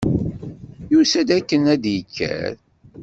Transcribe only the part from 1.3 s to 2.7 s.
akken ad yaker.